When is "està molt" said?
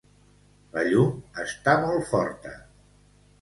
1.43-2.09